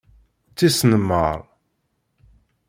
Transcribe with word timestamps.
Tisnemmar! 0.57 1.39